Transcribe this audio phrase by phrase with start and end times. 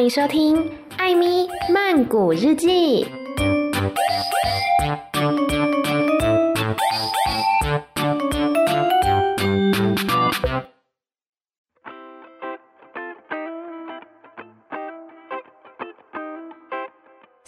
[0.00, 0.56] 欢迎收听
[0.96, 3.04] 《艾咪曼谷日记》。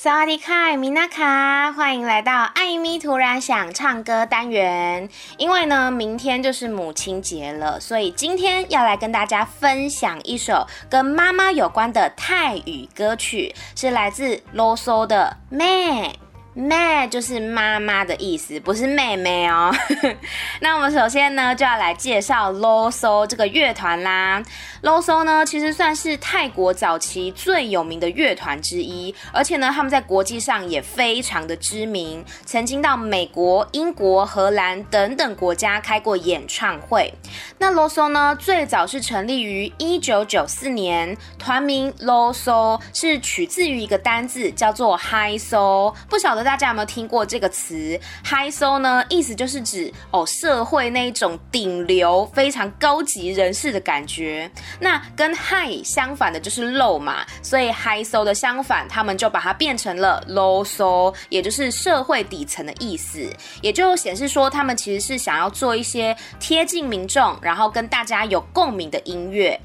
[0.02, 5.08] 萨瓦迪卡，米娜卡，欢迎来到艾米突然想唱歌单元。
[5.38, 16.08] 因为呢，明天就是母亲节了，所以今天要来跟大家分享一首跟妈妈有关的泰语歌曲，是来自 LOSO 的《妹》。
[16.54, 19.74] 妹就是妈妈的意思，不是妹妹哦。
[20.60, 24.42] 那我们首先呢，就要来介绍 LOSO 这个乐团啦。
[24.82, 37.10] LOSO 呢，其实算是泰国早期最有名的乐团之一，而且呢，他们在国际上也非常的知名，曾经到美国、英国、荷兰等等国家开过演唱会。
[37.56, 46.41] 那 LOSO 呢，最早是成立于一九九四年，团名 LOSO 是取自于一个单字，叫做 Hi So，不晓得。
[46.42, 54.50] 大家有没有听过这个词？High so” 呢，意思就是指哦，社会那一种顶流、非常高级人士的感觉。
[54.80, 63.28] 那跟 High 相反的就是 Low 嘛，所以 High so” 的相反，他们就把它变成了 Low so”，也就是社会底层的意思。
[63.60, 69.60] 也就显示说，他们其实是想要做一些贴近民众，然后跟大家有共鸣的音乐。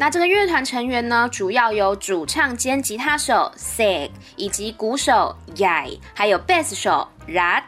[0.00, 7.64] 那这个乐团成员呢，主要有主唱兼吉他手 Sig，以及鼓手 Yai，还有贝斯手 Rat。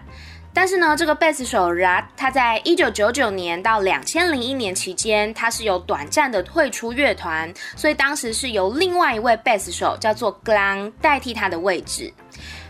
[0.52, 12.12] 但是呢，这个贝斯手 Rat，他在一九九九年到两千零一年期间，他是有短暂的退出乐团，所以当时是由另外一位贝斯手叫做 Glang 代替他的位置。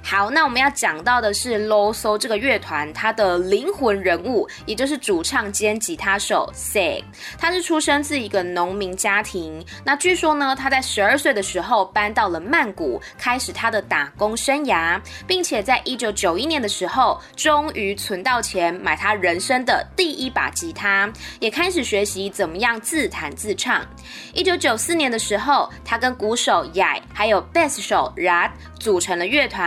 [0.03, 7.05] 好，那我们要讲到的是 LOSO 这个乐团，它的灵魂人物，也就是主唱兼吉他手 Sig。
[7.39, 9.65] 他是出生自一个农民家庭。
[9.85, 23.87] 那据说呢，他在十二岁的时候搬到了曼谷，开始他的打工生涯，并且在一九九一年的时候，终于存到钱买他人生的第一把吉他，也开始学习怎么样自弹自唱。
[24.33, 29.60] 一九九四年的时候，他跟鼓手 Yai 还有贝斯手 Rad 组成了乐团。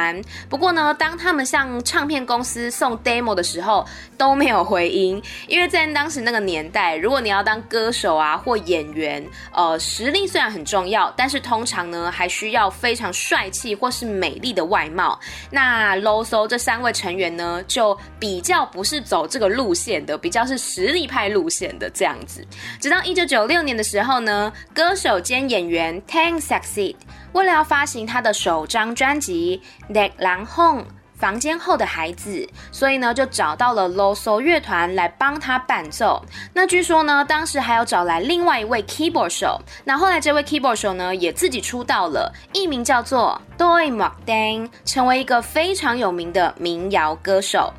[0.49, 3.85] 不过呢，当他们向唱片公司送 demo 的时候，
[4.17, 5.21] 都没有回音。
[5.47, 9.23] 因为在当时那个年代，如果你要当歌手啊或演员，
[9.53, 15.19] 呃，实力虽然很重要，但是通常呢，还需要非常帅气或是美丽的外貌。
[15.51, 22.45] 那 LOSO 这三位成员呢，就比较不是走这个路线的，比较是实力派路线的这样子。
[22.79, 26.95] 直到一九九六年的时候呢，歌手兼演员 Tang Saxit
[27.33, 29.61] 为了要发行他的首张专辑
[29.93, 30.81] 《Dek Lang Hong》
[31.15, 36.23] 房间后的孩子，所以呢就找到了 LOSO 乐团来帮他伴奏。
[36.53, 39.59] 那据说呢，当时还要找来另外一位 keyboard 手。
[39.85, 47.73] 那后来这位 keyboard 手呢也自己出道了，艺名叫做 Doimakdan，成为一个非常有名的民谣歌手。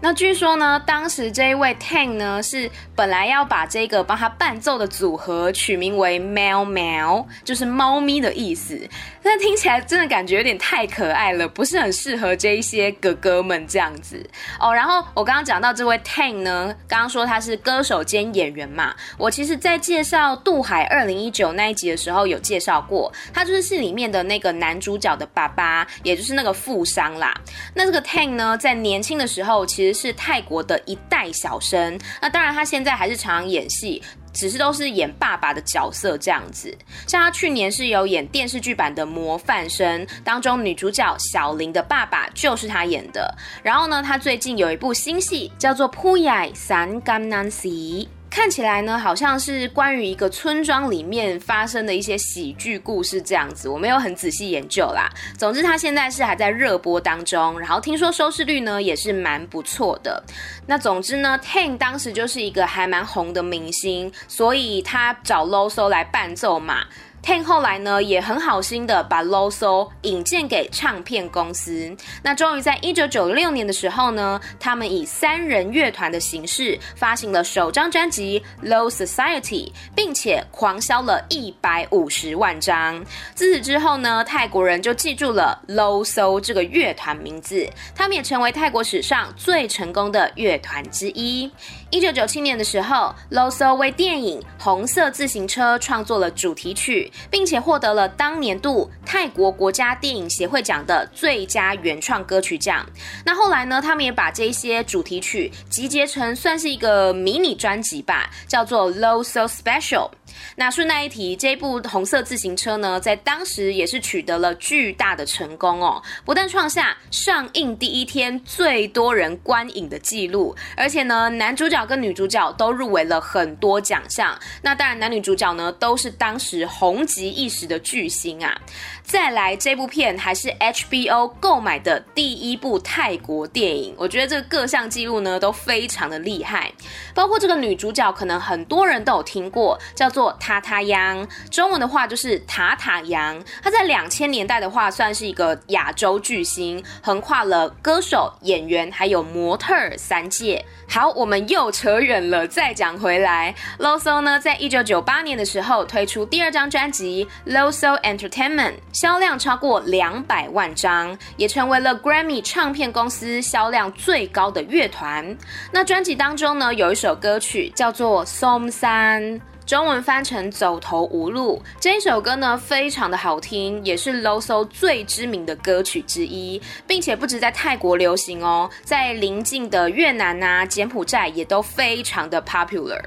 [0.00, 8.88] 那据说呢，当时这一位 Tang 呢是本来要把这个帮他伴奏的组合取名为喵喵，就是猫咪的意思。
[9.22, 14.24] 但听起来真的感觉有点太可爱了，不是很适合这一些哥哥们这样子
[14.60, 14.72] 哦。
[14.72, 18.94] 然后我刚刚讲到这位 Tang 呢，刚刚说他是歌手兼演员嘛。
[19.18, 27.34] 我其实在介绍渡海二零一九那一集的时候有介绍过，他就是戏里面的那个男主角的爸爸，也就是那个富商啦。
[27.74, 29.65] 那这个 Tang 呢，在年轻的时候。
[29.66, 36.76] 其实是泰国的一代小生，那当然他现在还是常常演戏，只是都是演爸爸的角色这样子。
[37.06, 43.34] 像他去年是有演电视剧版的《模范生》当中，女主角小林的爸爸就是他演的。
[43.62, 48.08] 然后呢，他最近有一部新戏叫做《扑野三甘南西》。
[48.36, 55.08] 看起来呢，好像是关于一个村庄里面发生的一些喜剧故事这样子，我没有很仔细研究啦。
[55.38, 60.22] 总之，他现在是还在热播当中，然后听说收视率呢也是蛮不错的。
[60.66, 66.84] 那总之呢，Tang 当时就是一个还蛮红的明星，所以他找 LOSO 来伴奏嘛。
[67.26, 71.92] Tang 后来呢，也很好心的把 LOSO 引荐给唱片公司。
[72.22, 83.04] 那终于在一九九六年的时候呢，他们以三人乐团的形式发行了首张专辑《Low Society》，并且狂销了一百五十万张。
[83.34, 91.50] 自此之后呢，泰国人就记住了 LOSO 这个乐团名字，他们也成为泰国史上最成功的乐团之一。
[91.90, 102.84] 一九九七年的时候，Loso 为电影《红色自行车》创作了主题曲，并且获得了当年度泰国国家电影协会奖的最佳原创歌曲奖。
[103.24, 110.10] 那后来呢，他们也把这些主题曲集结成算是一个迷你专辑吧，叫做 Loso Special。
[110.56, 124.38] 那顺带一提，这部红色自行车呢，在当时也是取得了巨大的成功哦，不但创下上映第一天最多人观影的记录，而且呢，男主角跟女主角都入围了很多奖项。
[124.62, 128.56] 那当然，男女主角呢，都是当时红极一时的巨星啊。
[129.02, 136.72] 再来，这部片还是 HBO 购买的第一部泰国电影，我觉得这各项记录呢都非常的厉害，
[137.14, 143.42] 包括这个女主角，可能很多人都有听过，叫做塔塔央，中文的话就是塔塔央。
[143.62, 150.64] 她在两千年代的话，算是一个亚洲巨星，横跨了歌手、演员还有模特三界。
[150.88, 158.74] 好，我们又扯远了，再讲回来，Loso 呢，在一九九八年的时候推出第二张专辑 Loso Entertainment。
[158.92, 165.36] 销量超过两百万张，也成为了 Grammy 唱片公司销量最高的乐团。
[165.70, 169.22] 那专辑当中呢，有一首歌曲叫做《Som San》，
[169.66, 171.60] 中文翻成“走投无路”。
[171.80, 183.02] 这一首歌呢，非常的好听，也是 Loso 最知名的歌曲之一，并且不止在泰国流行哦，在邻近的越南啊、柬埔寨也都非常的 popular。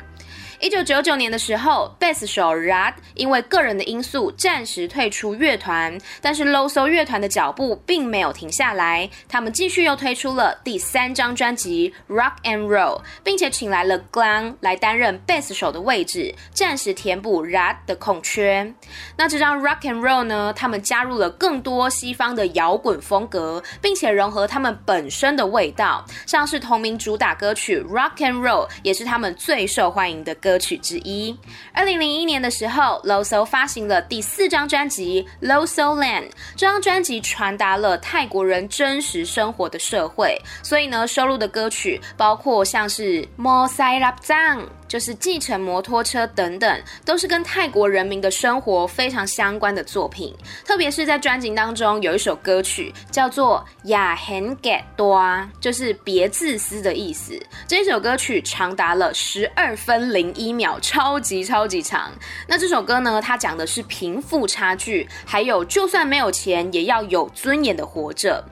[0.61, 18.73] 一九九九年的时候，贝斯手 Rad 因为个人的因素暂时退出乐团，但是 Loso 乐团的脚步并没有停下来，他们继续又推出了第三张专辑 Rock and Roll，并且请来了 Glen 来担任贝斯手的位置，暂时填补 Rad 的空缺。
[19.15, 30.48] 那这张 Rock and Roll 呢，他们加入了更多西方的摇滚风格，并且融合他们本身的味道，像是同名主打歌曲 Rock and Roll 也是他们最受欢迎的歌。
[30.49, 31.37] 歌曲之一。
[31.71, 36.23] 二零零一年的时候，Loso 发行了第四张专辑《Loso Land》。
[36.55, 44.57] 这张专辑传达了泰国人真实生活的社会，所以呢，收录的歌曲包括像是《Mo Sai Rap Zang》。
[44.89, 50.35] 就是计程摩托车等等，都是跟泰国人民的生活非常相关的作品。
[50.65, 57.39] 特别是在专辑当中有一首歌曲叫做《Ya Hen Get Doa》，就是别自私的意思。
[57.67, 62.11] 这首歌曲长达了十二分零一秒，超级超级长。
[62.47, 68.43] 那这首歌呢，它讲的是贫富差距，还有就算没有钱，也要有尊严的活着。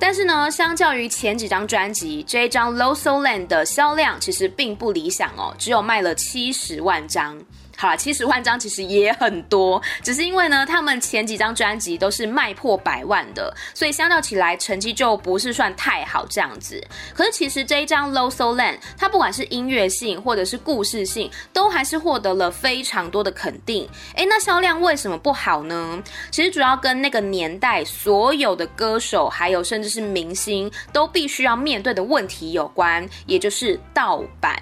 [0.00, 7.38] 但是呢，相较于前几张专辑，这一张《Loso Land》的销量其实并不理想哦，只有卖了七十万张。
[7.80, 16.78] 好啦，七十万张其实也很多，只是因为呢，他们前几张专辑都是卖破百万的，所以相较起来成绩就不是算太好这样子。
[17.14, 23.88] 可是其实这一张《Loso Land》，它不管是音乐性或者是故事性，都还是获得了非常多的肯定。
[24.14, 26.02] 哎，那销量为什么不好呢？
[26.30, 34.54] 其实主要跟那个年代所有的歌手还有甚至是明星都必须要面对的问题有关，也就是盗版。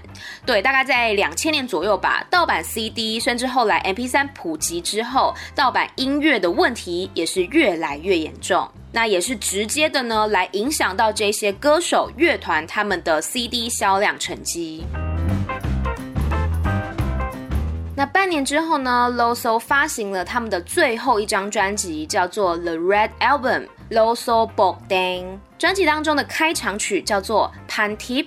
[0.46, 3.07] 对，大概在两千年左右吧，盗版 CD。
[3.20, 8.68] 甚至后来 MP3 普及之后，盗版音乐的问题也是越来越严重。
[8.90, 14.84] 那也是直接的呢，来影响到这些歌手乐团他们的 CD 销量成绩。
[17.94, 25.38] 那半年之后呢，Loso 发行了他们的最后一张专辑，叫做 The Red Album Loso Bokdang。
[25.58, 28.26] 专辑当中的开场曲叫做 Pantip。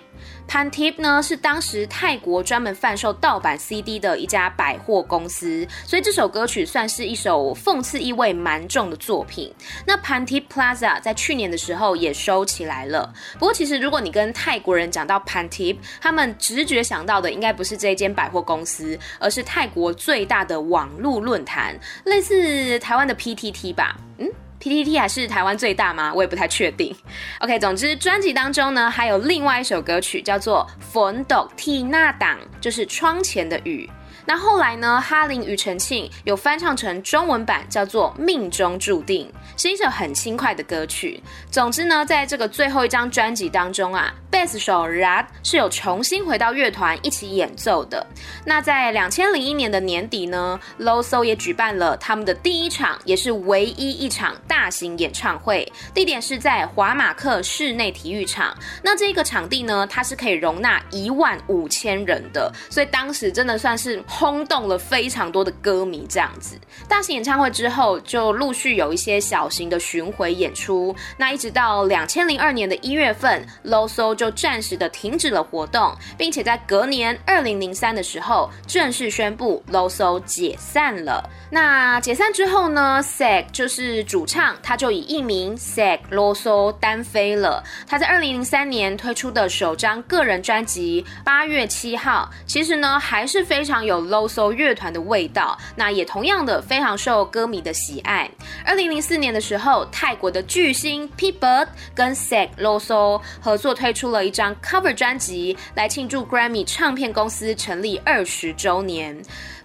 [0.51, 9.53] Pantip 呢是当时泰国专门贩售盗版 CD 的一家百货公司，所以这首歌曲算是一首讽刺意味蛮重的作品。
[9.87, 13.13] 那 Pantip Plaza 在去年的时候也收起来了。
[13.39, 23.95] 不过其实如果你跟泰国人讲到 Pantip，他们直觉想到的应该不是这间百货公司，而是泰国最大的网络论坛，类似台湾的 PTT 吧？
[24.17, 24.29] 嗯。
[24.61, 26.13] PTT 还是台湾最大吗？
[26.13, 26.95] 我也不太确定。
[27.39, 33.89] OK，总之专辑当中呢，还有另外一首歌曲叫做《Phone Dog Tina Dang》，就是窗前的雨。
[34.23, 39.27] 那后来呢，哈林庾澄庆有翻唱成中文版，叫做《命中注定》，
[39.61, 41.21] 是一首很轻快的歌曲。
[41.49, 48.07] 总之呢，在这个最后一张专辑当中啊，贝斯手 Rad 是有重新回到乐团一起演奏的。
[48.45, 58.57] 那在两千零一年的年底呢，Loso 也举办了他们的第一场，也是唯一一场大型演唱会，地点是在华马克室内体育场。
[58.81, 63.81] 那这个场地呢，它是可以容纳一万五千人的，所以当时真的算是。
[63.81, 66.05] 就是轰动了非常多的歌迷。
[66.07, 66.55] 这样子，
[66.87, 70.95] 大型演唱会之后，就陆续有一些小型的巡回演出。
[71.17, 81.27] 那一直到两千零二年的一月份，LOSO 就暂时的停止了活动，并且在隔年二零零三的时候，正式宣布 LOSO 解散了。
[81.49, 87.63] 那解散之后呢，Sag 就是主唱，他就以艺名 Sag LOSO 单飞了。
[87.87, 98.29] 他在二零零三年推出的首张个人专辑《八月七号》，其实呢还是非常有 LOSO 乐团的味道，那也同样的非常受歌迷的喜爱。
[98.63, 109.19] 二零零四年的时候，泰国的巨星 Pitbull 跟 Sag LOSO 合作推出了一张 cover 专辑，来庆祝 Grammy 唱片公司成立二十周年。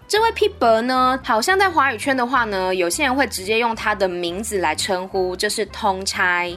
[0.08, 6.48] 这位 Peter 呢，好像在华语圈的话呢，有些人会直接用他的名字来称呼，就是通差。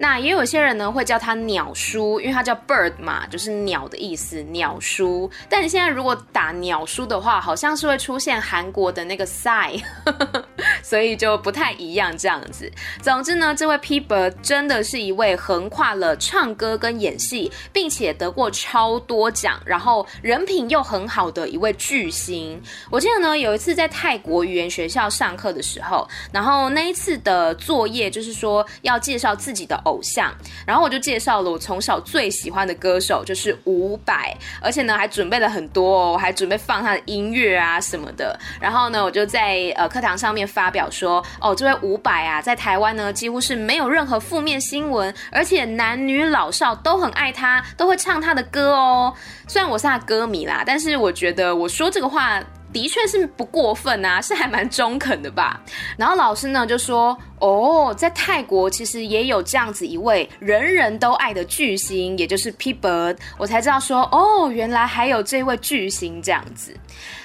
[0.00, 5.28] 那也有些人呢会叫他鸟叔，因为他叫 bird 嘛，就是鸟的意思，鸟叔。
[5.48, 9.82] 但你现在如果打鸟叔的话，好像是会出现韩国的那个 Psy，
[10.84, 12.70] 所以就不太一样这样子。
[13.02, 22.62] 总之呢，这位 Pitbull 真的是一位横跨了唱歌跟演戏，并且得过超多奖，然后人品又很好的一位巨星。
[22.88, 29.82] 我记得呢，有一次在泰国语言学校上课的时候，然后那一次的作业就是说要介绍自己的。
[29.88, 30.32] 偶像，
[30.66, 38.38] 然后我就介绍了我从小最喜欢的歌手，就是伍佰，而且呢还准备了很多哦，我还准备放他的音乐啊什么的。
[38.60, 49.12] 然后呢，我就在呃课堂上面发表说，哦，这位伍佰啊，在台湾呢几乎是没有任何负面新闻，而且男女老少都很爱他，都会唱他的歌哦。
[49.46, 52.38] 虽然我是他歌迷啦，但是我觉得我说这个话
[52.72, 55.60] 的确是不过分啊，是还蛮中肯的吧。
[55.96, 57.16] 然后老师呢就说。
[57.40, 66.76] 哦，在泰国其实也有这样子一位人人都爱的巨星，也就是 P Bird 我才知道说，哦，原来还有这位巨星这样子。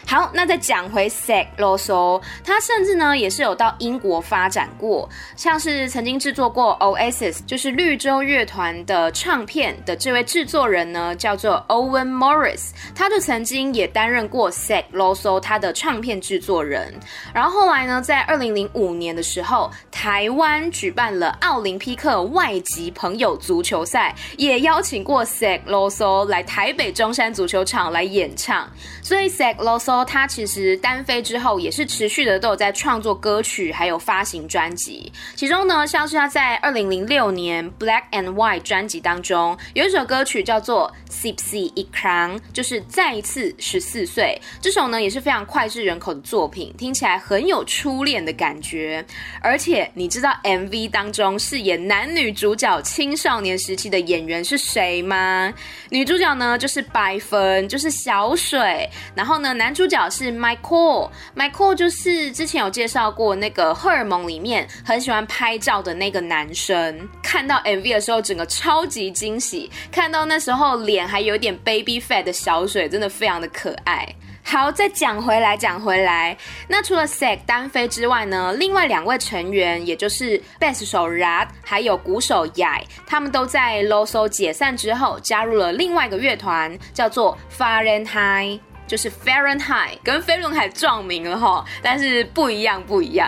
[0.06, 16.94] 好，那再讲回 Zack LOSO，他甚至呢也是有到英国发展过，像是曾经制作过 Oasis，就是绿洲乐团的唱片的这位制作人呢，叫做 Owen Morris，他就曾经也担任过 Zack LOSO 他的唱片制作人。
[17.34, 28.70] 然后后来呢，在二零零五年的时候，台湾举办了奥林匹克外籍朋友足球赛，也邀请过 Zack LOSO 来台北中山足球场来演唱。
[29.02, 35.12] 所以 Zack LOSO 他其实单飞之后，也是持续的都有在创作歌曲，还有发行专辑。
[35.36, 44.42] 其中呢，像是他在二零零六年 Black and White 专辑当中，有一首歌曲叫做 Sipsi Ikram，就是再一次十四岁。
[44.62, 49.06] 这首呢也是非常脍炙人口的作品，听起来很有初恋的感觉，
[49.42, 49.74] 而且。
[49.96, 55.54] 你知道 MV 当中饰演男女主角青少年时期的演员是谁吗？
[55.90, 58.90] 女主角呢就是白粉，就是小水。
[59.16, 67.10] 然后呢，男主主角是 Michael，Michael 就是之前有介绍过那个荷尔蒙里面很喜欢拍照的那个男生。
[67.22, 69.70] 看到 MV 的时候，整个超级惊喜。
[69.92, 74.08] 看到那时候脸还有点 baby fat 的小水，真的非常的可爱。
[74.42, 76.38] 好，再讲回来，讲回来。
[76.70, 88.62] 那除了 Sack 单飞之外呢，另外两位成员，也就是贝斯手 Rad 还有鼓手 Yai，他们都在 LOSO 解散之后加入了另外一个乐团，叫做 Fahrenheit，
[88.94, 93.28] 就是 Fahrenheit，跟飞轮海撞名了哈，但是不一样，不一样。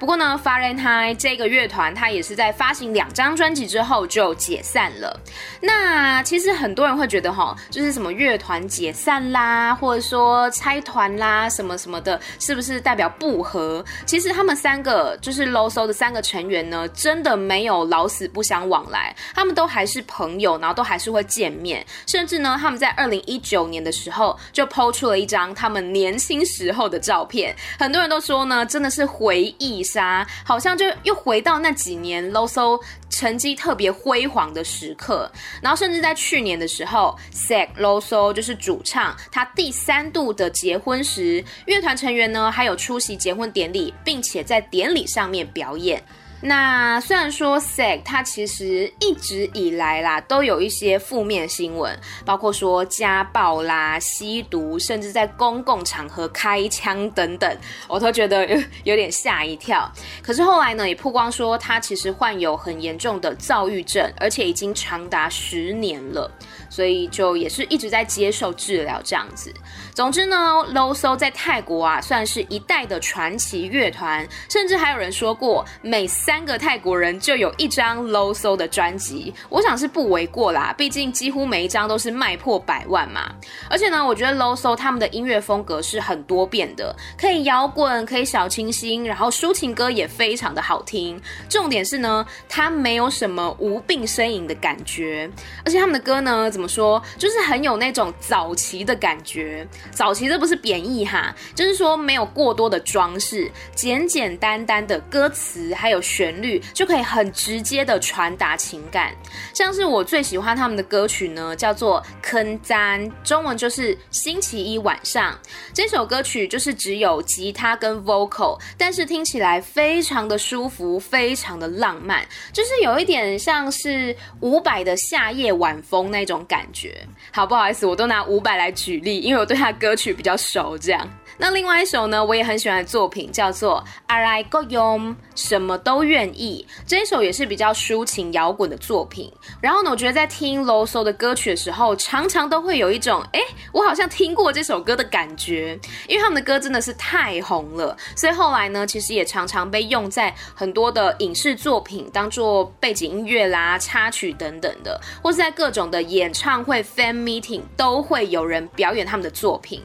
[0.00, 5.20] 不过呢，Fahrenheit 这个乐团，它也是在发行两张专辑之后就解散了。
[5.60, 13.84] 那其实很多人会觉得哈，就是什么乐团解散啦，或者说拆团啦，什么什么的，是不是代表不和？
[14.06, 29.84] 其实他们三个就是 LOSO 的三个成员呢，真的没有老死不相往来，他们都还是朋友，然后都还是会见面，甚至呢，他们在二零一九年的时候就抛出了一张他们年轻时候的照片，很多人都说呢，真的是回忆。
[29.92, 35.30] 杀，好像就又回到那几年 LOSO 成绩特别辉煌的时刻，
[35.60, 46.02] 然后甚至在去年的时候，Zack LOSO 就是主唱，他第三度的结婚时，乐团成员呢还有出席结婚典礼，并且在典礼上面表演。
[46.42, 51.94] 那虽然说，Sack 他其实一直以来啦都有一些负面新闻，
[52.24, 58.48] 包括说家暴啦、吸毒，甚至在公共场合开枪等等，我都觉得
[58.84, 59.90] 有点吓一跳。
[60.22, 66.30] 可是后来呢，也曝光说他其实患有很严重的躁郁症，而且已经长达十年了。
[66.70, 69.52] 所以就也是一直在接受治疗这样子。
[70.00, 70.34] 总之呢
[70.72, 80.74] ，LOSO 在泰国啊算是一代的传奇乐团，甚至还有人说过，每三个泰国人就有一张 Loso 的专辑，我想是不为过啦。
[80.78, 83.30] 毕竟几乎每一张都是卖破百万嘛。
[83.68, 91.20] 而且呢，我觉得 Loso 他们的音乐风格是很多变的，可以摇滚，可以小清新，然后抒情歌也非常的好听。
[91.46, 95.30] 重点是呢，它没有什么无病呻吟的感觉，
[95.62, 99.68] 而且他们的歌呢，怎么说，就是很有那种早期的感觉。
[99.92, 109.14] 早期这不是贬义哈，就是说没有过多的装饰，简简单单的歌词还有旋律就可以很直接的传达情感。
[109.54, 115.38] 像是我最喜欢他们的歌曲呢，叫做《坑赞》，中文就是星期一晚上。
[115.74, 127.06] 这首歌曲就是只有吉他跟 vocal，但是听起来非常的舒服，非常的浪漫，就是有一点像是伍佰的夏夜晚风那种感觉。
[127.32, 131.08] 好，不好意思，我都拿伍佰来举例，因为我对他歌曲比较熟，这样。
[131.40, 133.82] 那另外一首呢，我也很喜欢的作品叫做
[134.12, 135.00] 《Arai Ko Yom》，
[135.34, 136.66] 什么都愿意。
[136.86, 139.32] 这一首也是比较抒情摇滚的作品。
[139.58, 143.40] 然后呢，我觉得在听 Loso 的歌曲的时候，常常都会有一种，哎，
[143.72, 145.80] 我好像听过这首歌的感觉。
[146.06, 159.82] 因为他们的歌真的是太红了，所以后来呢，其实也常常被用在很多的影视作品当做背景音乐啦、插曲等等的，或是在各种的演唱会 fan meeting 都会有人表演他们的作品。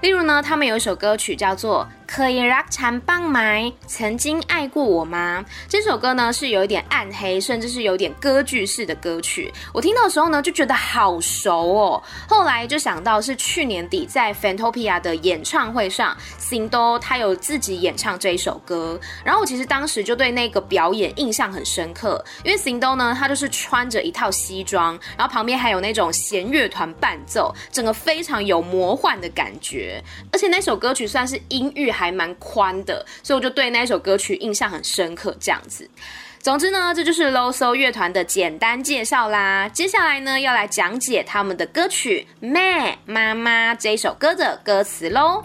[0.00, 1.88] 例如呢，他们有一首歌曲叫做。
[2.08, 5.44] 可以让残棒埋曾经爱过我吗？
[5.68, 9.52] 这首歌呢是有一点暗黑，甚至是有点歌剧式的歌曲。
[9.74, 12.02] 我听到的时候呢就觉得好熟哦。
[12.26, 18.98] 后来就想到是去年底在 Fantopia 的演唱会上，Sindo 他有自己演唱这一首歌。
[19.22, 30.02] 然后我其实当时就对那个表演印象很深刻，因为 Sindo 呢他就是穿着一套西装，然后旁边还有那种弦乐团伴奏，整个非常有魔幻的感觉。
[30.32, 31.92] 而且那首歌曲算是音域。
[31.98, 35.36] 还蛮宽的，所以我就对那首歌曲印象很深刻。
[35.40, 35.90] 这样子，
[36.38, 39.68] 总之呢，这就是 Loso 乐团的简单介绍啦。
[39.70, 45.42] 接下来呢，要来讲解他们的歌曲《妈妈妈》这一首歌的歌词喽。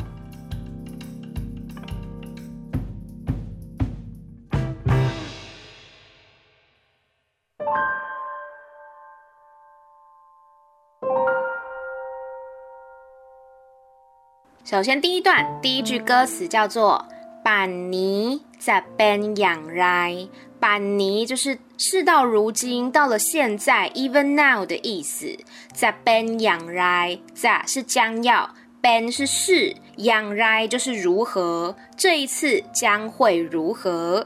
[14.74, 17.06] 首先，第一段第一句歌词叫做
[17.46, 20.28] “板尼在边养来”，
[20.60, 25.38] 板尼就是事到如今，到了现在，even now 的意思。
[25.72, 28.50] 在边养来，在是将要，
[28.82, 34.26] 变是是，养来就是如何，这一次将会如何。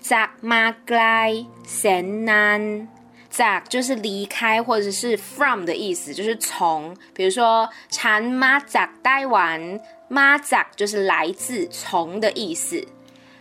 [0.00, 2.88] 在马来神难。
[3.33, 6.95] จาก就是离开或者是 from 的意思，就是从。
[7.13, 9.79] 比如说，ฉันมาจากไต้หวัน，
[10.17, 12.87] มาจาก就是来自从的意思。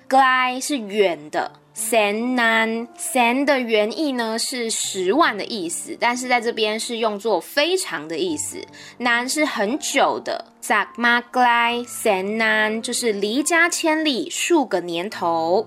[0.09, 8.59] ไกล是远的，แสนนาน，แสน的原意呢是十万的意思，但是在这边是用作非常的意思。
[8.99, 15.67] นาน是很久的，จากมาไกล，แสนนาน就是离家千里数个年头。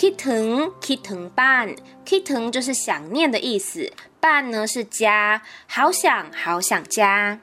[0.00, 0.46] คิดถึง
[0.86, 1.66] คิดถึงบ้าน
[2.08, 3.70] คิดถึง就是想念的意思，
[4.24, 5.42] บ้าน呢是家，
[5.74, 6.02] 好想
[6.32, 7.40] 好想家。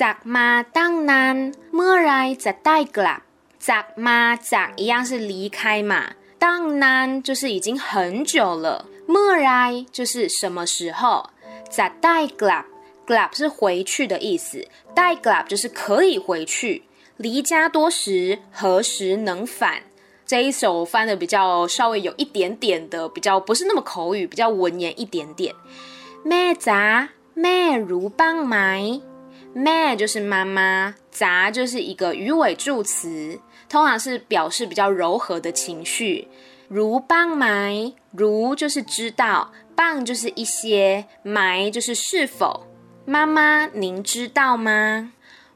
[0.00, 1.36] จากมาตั้งนาน
[1.74, 2.12] เมื่อไร
[2.44, 3.20] จะได้กลับ？
[3.68, 4.20] จากมา
[4.52, 5.92] จาก一样是离开嘛，
[6.44, 7.88] ตั้งนาน就是已经很
[8.32, 8.66] 久了，
[9.10, 9.52] เมื่อไร
[9.96, 11.02] 就是什么时候？
[11.76, 12.64] จะได้กลับ，
[13.10, 13.58] กลับ是回
[13.90, 14.48] 去的意思，
[14.94, 16.82] ได้กลับ就是可以回去。
[17.16, 19.82] 离家多时，何时能返？
[20.31, 25.53] 这一首翻的比较稍微有一点点的比较不是那么口语，比较文言一点点。
[26.23, 29.01] 咩杂咩如帮埋，
[29.51, 36.29] 咩就是妈妈，杂就是一个鱼尾助词，通常是表示比较柔和的情绪。
[36.69, 42.67] 如帮埋，如就是知道，帮就是一些，埋就是是否。
[43.03, 45.11] 妈妈，您知道吗？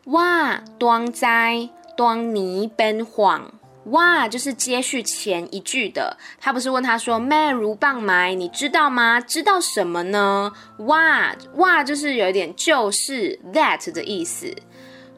[0.07, 3.49] 哇，当在当你变黄。
[3.85, 6.17] 哇，就是接续前一句的。
[6.39, 9.21] 他不是问他说“咩如棒埋”，你知道吗？
[9.21, 10.51] 知道什么呢？
[10.79, 14.55] 哇哇，就是有一点就是 that 的意思。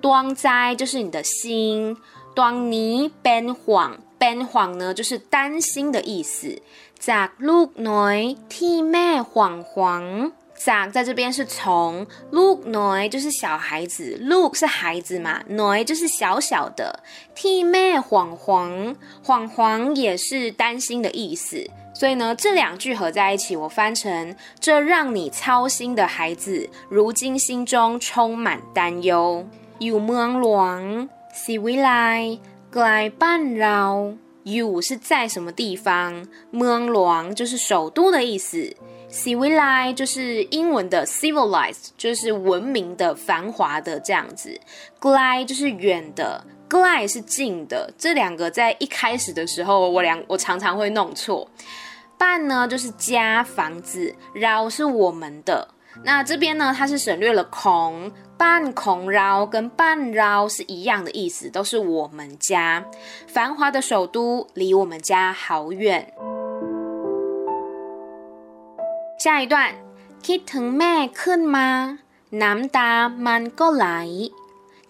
[0.01, 1.97] 当在就是你的心，
[2.36, 6.62] 当你变慌变慌呢，就是担心的意思。
[6.99, 10.32] 在路内替咩慌慌。
[10.57, 17.02] 在在这边是从 look noi 就是小孩子，look 是孩子嘛，noi 就是小小的。
[17.35, 21.68] 替咩惶惶，惶惶也是担心的意思。
[21.94, 29.46] 所以呢，这两句合在一起，我翻成这让你操心的孩子，如今心中充满担忧。
[29.78, 32.38] 有梦乱，是未来，
[32.72, 34.14] 来伴绕。
[34.44, 38.74] อยู่是在什么地方，เมืองหลวง就是首都的意思
[39.17, 44.60] civilize 就是英文的 civilized 就是文明的繁华的这样子
[45.01, 51.49] ，glide 就是远的，glide 是近的，这两个在一开始的时候我两我常常会弄错。
[52.19, 55.67] 半呢就是家、房子，绕是我们的。
[56.03, 62.86] 那这边呢，它是省略了孔，半孔绕跟半绕是一样的意思，都是我们家。
[63.27, 66.13] 繁华的首都离我们家好远。
[69.26, 69.55] 下一段，
[70.26, 71.68] คิดถึงแม่ขึ้นมา
[72.42, 72.90] น้ำตา
[73.26, 73.87] มันก็ไหล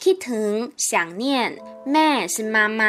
[0.02, 0.50] คิดถึง
[0.88, 0.90] 想
[1.22, 1.24] 念
[1.92, 2.82] แม่是妈妈。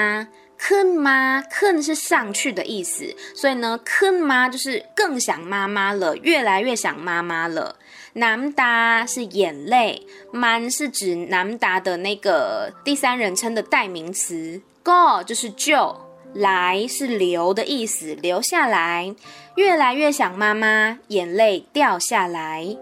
[0.65, 1.19] ขึ้นมา
[1.55, 7.75] ขึ้น是上去的意思，所以呢，ขึ้นมา就是更想妈妈了，越来越想妈妈了。
[8.13, 15.93] น้ำตา是眼泪，มัน是指น้ำตา的那个第三人称的代名词，ก็就是就，
[16.33, 19.15] 来是流的意思，流下来，
[19.55, 22.77] 越来越想妈妈，眼泪掉下来。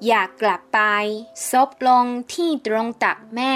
[0.00, 0.78] อยากกลับไป
[1.34, 3.54] ซบลงที่ตรงตักแม่，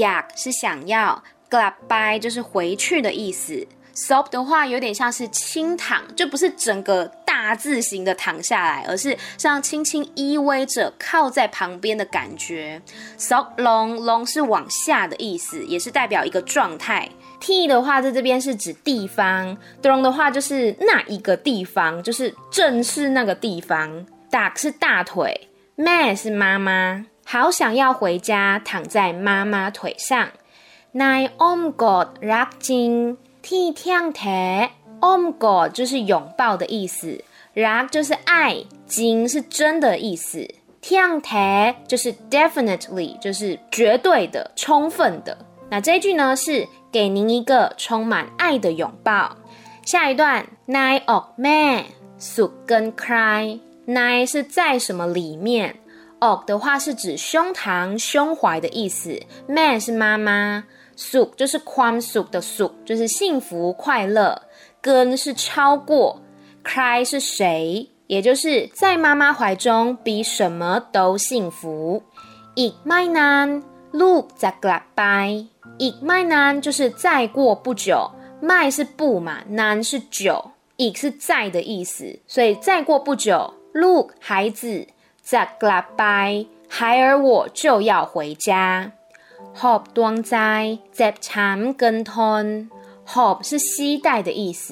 [0.00, 1.22] อยาก是想要。
[1.48, 12.82] กลับไป就是回去的意思，sob 的话有点像是轻躺，就不是整个大字型的躺下来，而是像轻轻依偎着靠在旁边的感觉。
[13.16, 17.08] sob long long 是往下的意思，也是代表一个状态。
[17.41, 24.05] t 的话在这边是指地方 Dong 的话就是那一个地方，就是正是那个地方。
[24.31, 30.29] duck 是大腿，Ma 是妈妈，好想要回家，躺在妈妈腿上。
[30.93, 34.69] nai om god rakjing t t i a n g t e
[35.01, 37.23] om god 就是拥抱的意思
[37.55, 40.47] ，rak 就是爱，经是真的意思。
[40.81, 45.37] t i a n g t e 就是 definitely，就是绝对的、充分的。
[45.70, 49.36] 那这一句呢是给您一个充满爱的拥抱。
[49.84, 50.78] 下一段，ใน
[51.10, 51.62] อกแม่
[52.18, 53.16] สุขเกินใคร
[53.94, 55.76] ใน是在什么里面，
[56.20, 60.64] อก的话是指胸膛、胸怀的意思，แม่是妈妈。
[60.96, 64.42] สุ就是宽สุ的สุ，就是幸福快乐。
[64.80, 66.22] 跟是超过，
[66.64, 72.02] cry 是谁，也就是在妈妈怀中比什么都幸福。
[72.54, 73.48] อีกไม่นาน
[74.00, 75.02] ลูกจะกลับไป
[75.82, 78.10] อีกไม่นาน就是再过不久，
[78.46, 84.88] ไม่是不嘛，น是久，อีก是在的意思，所以再过不久，ลูก孩子
[85.30, 88.92] จะกลับไป，孩儿我就要回家。
[89.58, 90.36] หอบดวงใจ
[90.96, 92.46] เจ็บช้ำเกินทน
[93.12, 94.64] หอบ是携带的意思，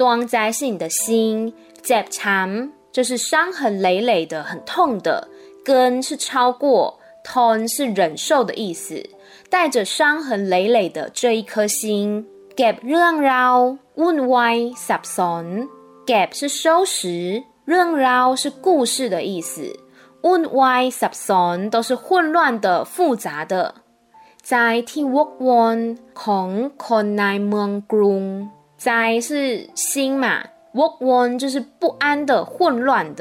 [0.00, 1.52] ดวงใจ是你的心，
[1.86, 5.28] เจ็บช้ำ就是伤痕累累的，很痛的。
[5.64, 9.04] เ是超过，ทน是忍受的意思，
[9.52, 12.26] 带着伤痕累累的这一颗心。
[12.56, 13.54] เก็บเรื่องราว
[14.00, 14.56] วุ่นวาย
[14.88, 15.46] สับสน
[16.08, 16.62] เก็บ是收
[16.94, 16.98] 拾，
[17.68, 19.52] เรื่องราว是故事的意思，
[20.24, 23.54] วุ่นวายสับสน都是混乱的、复杂的。
[24.48, 24.54] ใจ
[24.90, 25.78] ที่วกวน
[26.22, 26.48] ของ
[26.86, 28.24] คนในเมืองกรุง
[28.82, 28.88] ใจ
[29.26, 29.28] 是
[29.74, 30.26] 心嘛，
[30.78, 32.54] วกวน就是不安的、混
[32.86, 33.20] 乱的。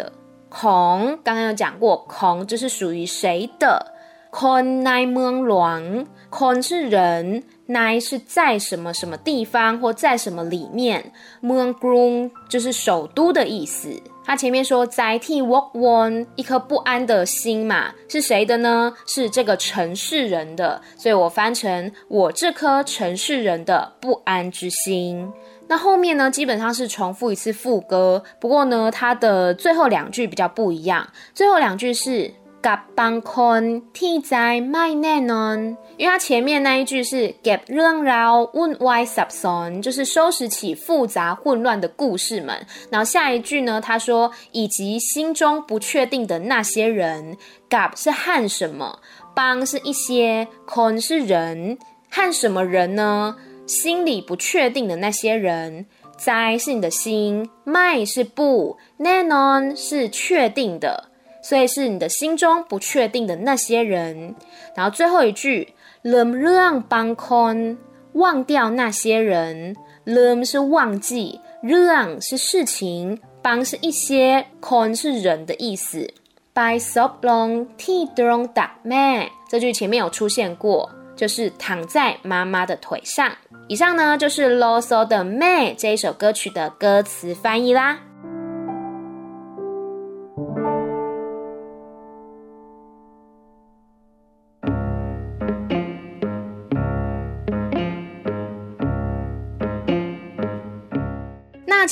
[0.58, 3.91] ของ刚刚有讲过，ของ就是属于谁的？
[4.32, 5.82] คนในเมืองหลวง，
[6.30, 14.02] คน是人，ใน是在什么什么地方或在什么里面，เมืองกรุง就是首都的意思。
[14.26, 18.94] 他前面说在替 walk one 一颗不安的心嘛，是谁的呢？
[19.08, 25.32] 是这个城市人的，所以我翻成我这颗城市人的不安之心。
[25.70, 32.34] 那后面呢，基本上是重复一次副歌，不过呢，它的最后两句比较不一样，最后两句是。
[32.63, 35.77] 甲帮困替在卖内呢？
[35.97, 42.65] 因为它前面那一句是 get run out why s u b s o n 就是收拾起复杂混乱的故事们。
[42.91, 47.37] 然后下一句呢，他说以及心中不确定的那些人
[47.69, 49.01] ，gap 是汉什么，
[49.35, 51.77] 帮是一些，con 是人，
[52.09, 53.37] 汉什么人呢？
[53.67, 55.87] 心里不确定的那些人。
[56.17, 61.09] 灾是你的心，卖是不，nanon 是确定的。
[61.43, 64.35] 所以是你的心中不确定的那些人，
[64.75, 65.75] 然后最后一句
[66.05, 67.77] lem rang bang kon
[68.13, 69.75] 忘掉那些人
[70.07, 76.09] ，lem 是忘记，rang 是事情，bang 是一些，kon 是人的意思。
[76.55, 83.33] by sob long ti don da me 这句前面有出现过，就是躺在妈妈的腿上。
[83.69, 87.99] 以上呢就是啰嗦的 me 这一首歌曲的歌词翻译啦。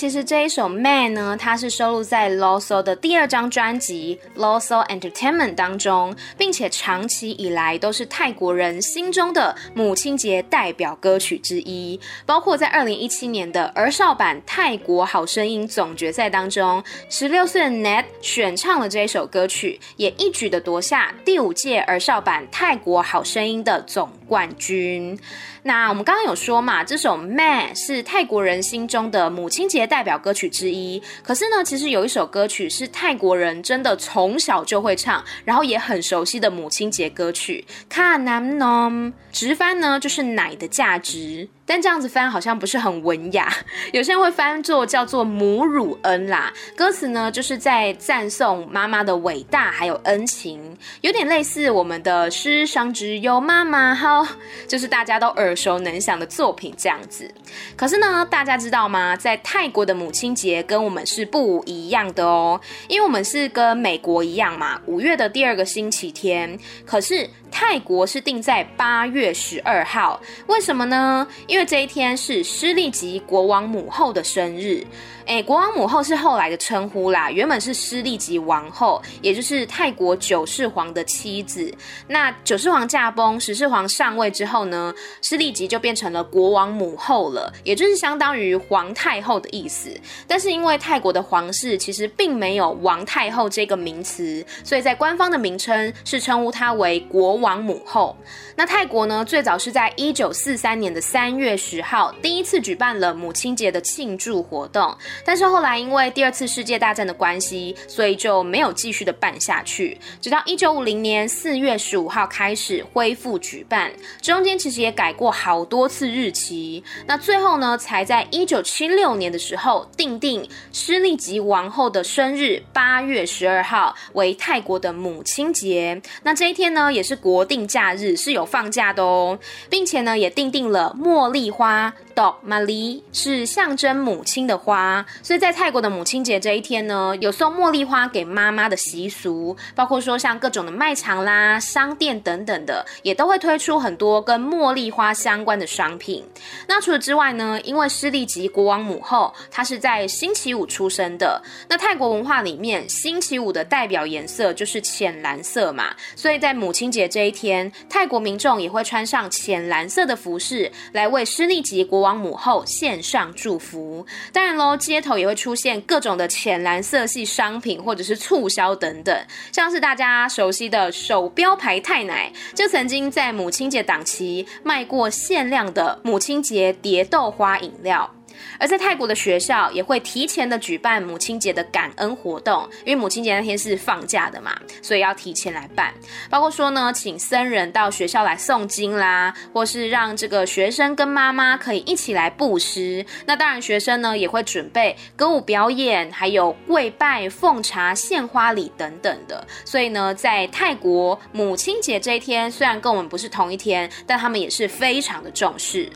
[0.00, 12.00] 其实这一首《Man》呢，它是收录在 l o s o 的第二张专辑《l o s o Entertainment》当中，并且长期以来都是泰国人心中的母亲节代表歌曲之一。
[12.24, 25.18] 包括在二零一七年的儿少版泰国好声音总决赛当中，十六岁的 Nat 选唱了这一首歌曲，也一举的夺下第五届儿少版泰国好声音的总冠军。
[25.64, 31.02] 那我们刚刚有说嘛，这首《Man》是泰国人心中的母亲节代表歌曲之一。
[31.24, 38.92] 可是呢，其实有一首歌曲是泰国人真的从小就会唱，然后也很熟悉的母亲节歌曲《Kha Nam Nom》，
[39.32, 41.48] 直翻呢就是奶的价值。
[41.70, 43.48] 但这样子翻好像不是很文雅，
[43.92, 46.52] 有些人会翻作叫做母乳恩啦。
[46.74, 54.26] 歌词呢就是在赞颂妈妈的伟大还有恩情，有点类似我们的世上只有妈妈好，
[54.66, 57.32] 就是大家都耳熟能详的作品这样子。
[57.76, 59.14] 可是呢，大家知道吗？
[59.14, 66.58] 在泰国的母亲节跟我们是不一样的哦，因为我们是跟美国一样嘛，五月的第二个星期天。
[66.84, 67.30] 可是
[67.62, 71.28] 泰国是定在八月十二号，为什么呢？
[71.46, 74.82] 因为这一天是诗利吉国王母后的生日。
[75.30, 81.72] 哎，国王母后是后来的称呼啦，原本是诗丽吉王后，也就是泰国九世皇的妻子。
[82.08, 89.88] 那九世皇驾崩，十世皇上位之后呢，诗丽吉就变成了国王母后了，也就是相当于皇太后的意思。
[90.26, 98.16] 但是因为泰国的皇室其实并没有王太后这个名词，所以在官方的名称是称呼她为国王母后。
[98.56, 104.92] 那泰国呢，最早是在一九四三年的三月十号第一次举办了母亲节的庆祝活动。
[105.24, 109.98] 但是后来因为第二次世界大战的关系，所以就没有继续的办下去。
[110.20, 116.82] 直到一九五零年四月十五号开始恢复举办，中间其实也改过好多次日期。
[117.06, 126.00] 那最后呢，才在一九七六年的时候订定诗丽吉王后的生日八月十二号为泰国的母亲节。
[126.22, 131.94] 那这一天呢，也是国定假日，是有放假的哦，并且呢，也订定了茉莉花。
[132.42, 146.24] 玛丽是象征母亲的花，所以在泰国的母亲节这一天呢，有送茉莉花给妈妈的习俗，包括说像各种的卖场啦、商店等等的，也都会推出很多跟茉莉花相关的商品。
[146.68, 162.20] 那除了之外呢，因为诗丽吉国王母后她是在星期五出生的，那泰国文化里面星期五的代表颜色就是浅蓝色嘛，所以在母亲节这一天，泰国民众也会穿上浅蓝色的服饰来为诗丽吉国王。
[162.20, 178.12] 母后献上祝福，当然喽，街头也会出现各种的浅蓝色系商品或者是促销等等，像是大家熟悉的手标牌太奶，就曾经在母亲节档期卖过限量的母亲节蝶豆花饮料。
[178.58, 185.92] 而在泰国的学校也会提前的举办母亲节的感恩活动，因为母亲节那天是放假的嘛，所以要提前来办。
[186.28, 193.04] 包括说呢，请僧人到学校来诵经啦，或是让这个学生跟妈妈可以一起来布施。
[193.26, 199.46] 那当然，学生呢也会准备歌舞表演，还有跪拜、奉茶、献花礼等等的。
[199.64, 205.90] 所以呢，在泰国母亲节这一天，虽然跟我们不是同一天，但他们也是非常的重视。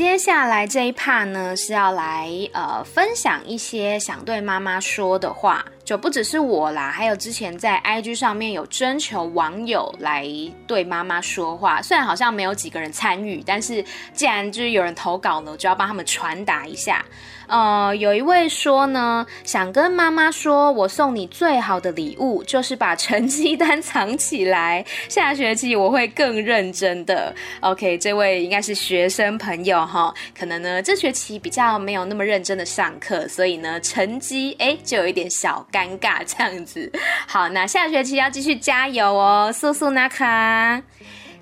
[0.00, 5.62] 接下来这一 part 呢，是要来呃分享一些想对妈妈说的话。
[5.84, 10.24] 就不只是我啦，还有之前在 IG 上面有征求网友来
[10.66, 13.84] 对妈妈说话，虽然好像没有几个人参与，但是
[14.14, 17.04] 既然就是有人投稿了，就要帮他们传达一下。
[17.50, 27.34] 呃，有一位说呢，想跟妈妈说，我送你最好的礼物 就是把成绩单藏起来，下学期我会更认真的。
[27.60, 35.66] OK，这位应该是学生朋友哈，可能呢这学期比较没有那么认真的上课，所以呢成绩诶就有一点小。
[35.72, 36.90] 尴尬这样子，
[37.26, 40.82] 好，那下学期要继续加油哦，速速那卡。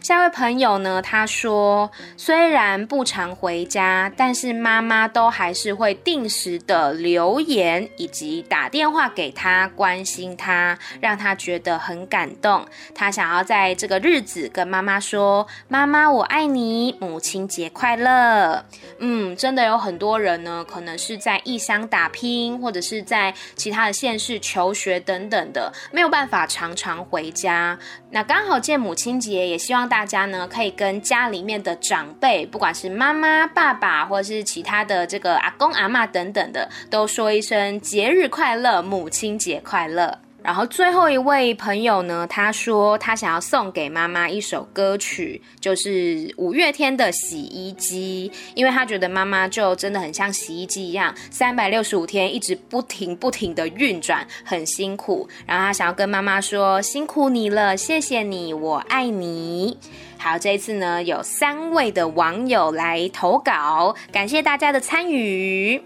[0.00, 12.64] 下位朋友呢，他说虽然不常回家，但是妈妈都还是会定时的留言以及打电话给他，关心他，让他觉得很感动。
[12.94, 18.64] 他想要在这个日子跟妈妈说：“妈妈，我爱你，母亲节快乐。”
[19.00, 27.78] 嗯，真的有很多人呢，可能是在异乡打拼，或者是在其他的县市求学等等的，没有办法常常回家。
[28.10, 40.18] 那刚好见母亲节，也希望大家呢可以跟家里面的长辈，不管是妈妈、爸爸，或者是其他的这个阿公、阿妈等等的，都说一声节日快乐，母亲节快乐。
[40.48, 55.28] 然后最后一位朋友呢，他说他想要送给妈妈一首歌曲，就是五月天的《洗衣机》，因为他觉得妈妈就真的很像洗衣机一样，三百六十五天一直不停不停的运转，很辛苦。
[55.44, 59.76] 然后他想要跟妈妈说辛苦你了，谢谢你，我爱你。
[60.16, 65.82] 好，这一次呢，有三位的网友来投稿，感谢大家的参与。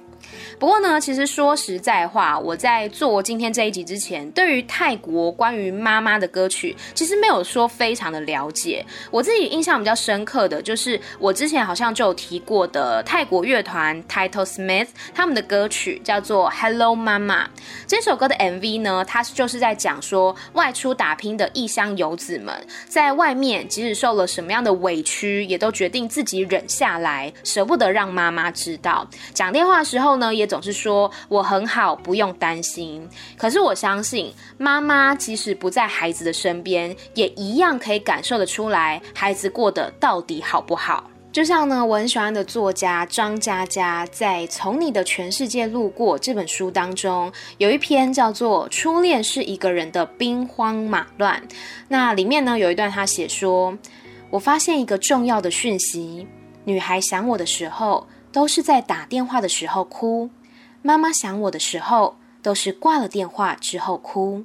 [0.58, 8.84] 不过呢，其实说实在话，我在做今天这一集之前，对于泰国关于妈妈的歌曲，其实没有说非常的了解。
[9.10, 17.46] 我自己印象比较深刻的就是，我之前好像就有提过的泰国乐团 Title Smith 他们的歌曲叫做 Hello Mama。
[17.86, 22.54] 这首歌的 MV 呢，它就是在讲说，外出打拼的异乡游子们，
[22.86, 29.08] 在外面即使受了什么样的委屈，也都决定自己忍下来，舍不得让妈妈知道。
[29.32, 33.08] 讲电话的时候呢，呢也总是说我很好，不用担心。
[33.36, 41.10] 可是我相信，妈妈即使不在孩子的身边，也一样可以感受得出来，孩子过得到底好不好。
[41.32, 51.42] 就像呢，我很喜欢的作家张嘉佳在《从你的全世界路过》这本书当中，有一篇叫做《初恋是一个人的兵荒马乱》。
[51.88, 53.76] 那里面呢，有一段他写说
[54.28, 56.26] ：“我发现一个重要的讯息，
[56.64, 60.30] 女孩想我的时候。”都是在打电话的时候哭，
[60.80, 64.44] 妈妈想我的时候，都是挂了电话之后哭。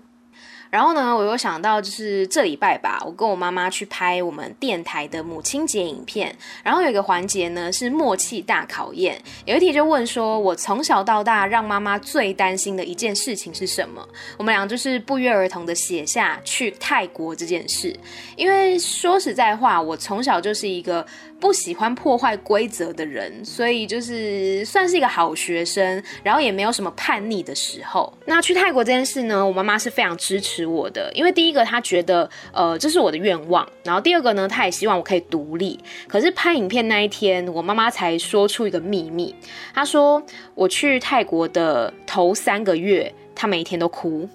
[0.70, 6.36] 然后呢，我又想到，就是这礼拜吧，我跟我妈妈去拍我们电台的母亲节影片。
[6.62, 14.06] 然后有一个环节呢是默契大考验，有一题就问说，我从小到大让妈妈最担心的一件事情是什么？
[14.38, 17.98] 我们俩就是不约而同的写下去泰国这件事。
[18.36, 21.08] 因为说实在话，我从小就是一个
[21.40, 28.12] 不喜欢破坏规则的人，所以就是算是一个好学生，然后也没有什么叛逆的时候。
[28.26, 35.80] 那去泰国这件事呢，我妈妈是非常支持我的，因为第一个她觉得呃这是我的愿望，然后第二个呢，她也希望我可以独立。
[36.08, 39.36] 可是拍影片那一天，我妈妈才说出一个秘密，
[39.74, 40.22] 她说
[40.56, 44.28] 我去泰国的头三个月，她每一天都哭。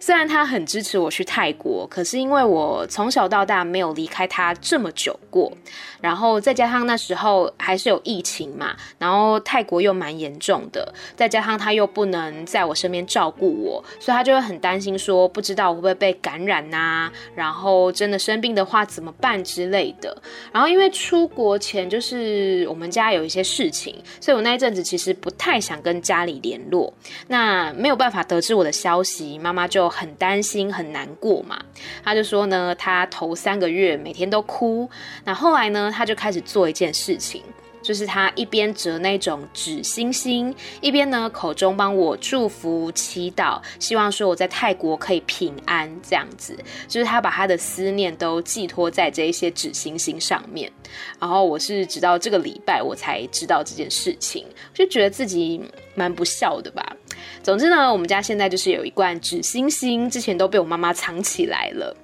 [0.00, 5.52] 虽然他很支持我去泰国，可是因为我从小到大没有离开他这么久过，
[6.00, 20.16] 然后再加上那时候还是有疫情嘛，然后泰国又蛮严重的，再加上他又不能在我身边照顾我，所以他就会很担心说，不知道我会不会被感染呐，然后真的生病的话怎么办之类的。
[20.52, 26.92] 然后因为出国前就是我们家有一些事情，所以我那一阵子其实不太想跟家里联络，
[27.28, 31.58] 那没有办法得知我的消息，妈妈就很担心、很难过嘛。
[32.02, 34.90] 他就说呢，他头三个月每天都哭。
[35.24, 37.42] 那后来呢，他就开始做一件事情。
[37.82, 46.56] 就是他一边折那种纸星星，一边呢口中帮我祝福祈祷，希望说我在泰国可以平安这样子。
[46.88, 50.72] 就是他把他的思念都寄托在这一些纸星星上面。
[51.20, 55.60] 然后我是直到这个礼拜我才知道这件事情，就觉得自己
[55.94, 56.96] 蛮不孝的吧。
[57.42, 61.96] 总之呢，我们家现在就是有一罐纸星星，之前都被我妈妈藏起来了。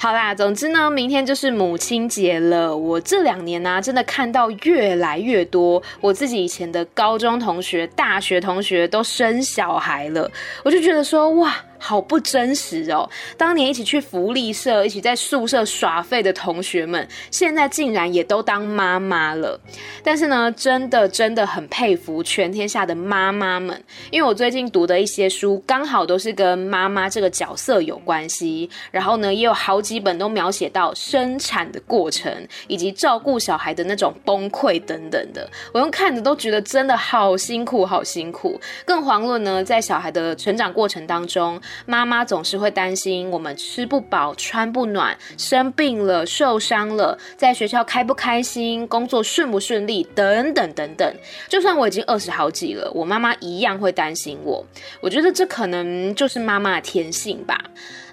[0.00, 2.76] 好啦，总之呢，明天就是母亲节了。
[2.76, 10.30] 我这两年呢、真的看到越来越多我自己以前的高中同学、大学同学都生小孩了，
[10.64, 11.54] 我就觉得说，哇。
[11.78, 13.08] 好不真实哦！
[13.36, 19.58] 当年一起去福利社、一起在宿舍耍废的同学们，现在竟然也都当妈妈了。
[20.02, 28.68] 但是呢，真的真的很佩服全天下的妈妈们，因为我最近读的一些书，刚好都是跟妈妈这个角色有关系。
[28.90, 32.32] 然后呢，也有好几本都描写到生产的过程，
[32.66, 35.48] 以及照顾小孩的那种崩溃等等的。
[35.72, 38.60] 我用看着都觉得真的好辛苦，好辛苦。
[38.84, 41.60] 更遑论呢，在小孩的成长过程当中。
[41.86, 51.14] 妈妈总是会担心我们吃不饱、穿不暖、生病了、受伤了，在学校开不开心、工作顺不顺利等等等等。
[51.48, 54.64] 就算我已经二十好几了，我妈妈一样会担心我。
[55.00, 57.58] 我觉得这可能就是妈妈的天性吧。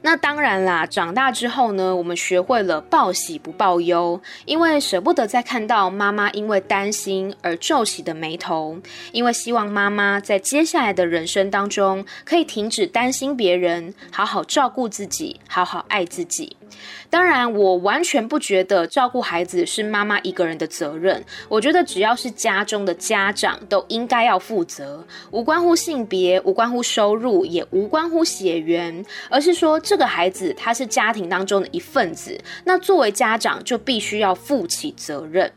[0.05, 8.77] 那当然啦，长大之后呢，我们学会了报喜不报忧，因为舍不得再看到妈妈因为担心而皱起的眉头，
[9.11, 16.55] 因为希望妈妈在接下来的人生当中可以停止担心别人，好好照顾自己，好好爱自己。
[17.09, 21.23] 当然，我完全不觉得照顾孩子是妈妈一个人的责任。
[21.47, 35.49] 我觉得只要是家中的家长，都应该要负责，无关乎性别，无关乎收入，也无关乎血缘，而是说这个孩子他是家庭当中的一份子，那作为家长就必须要负起责任。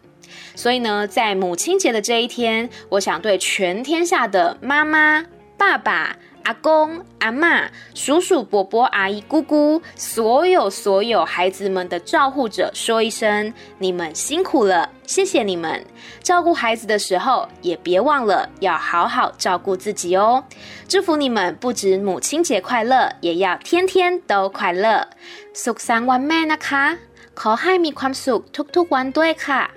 [0.54, 5.24] 所以呢，在母亲节的这一天，我想对全天下的妈妈、
[5.56, 6.16] 爸爸。
[6.47, 15.85] 阿公、阿嬷、叔叔、伯伯、阿姨、姑姑，所有所有孩子们的照护者说一声：你们辛苦了，谢谢你们。
[16.21, 20.43] 照顾孩子的时候，也别忘了要好好照顾自己哦。
[20.89, 25.07] 祝福你们不止母亲节快乐，也要天天都快乐。
[25.53, 26.97] สุขสันต์วันแม่นะคะ，
[27.39, 28.41] ขอให้มีความสุข
[28.75, 29.71] ทุกๆวันด้วยค่ะ。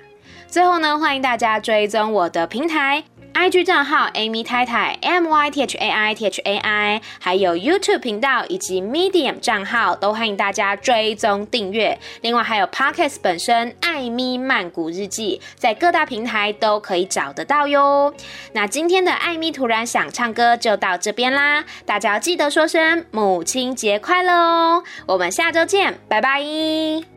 [0.48, 3.04] 最后呢，欢迎大家追踪我的平台。
[3.33, 7.99] IG 账号 Amy 太太 M Y T H A I T H A I，还有 YouTube
[7.99, 11.97] 频道以及 Medium 账号都欢迎大家追踪订阅。
[12.21, 18.13] 另外还有 Podcast 本身艾咪曼谷日记，在各大平台都可以找得到哟。
[18.53, 24.83] 那今天的艾咪突然想唱歌就到这边啦，大家要记得说声母亲节快乐哦！
[25.07, 27.10] 我们下周见，拜拜。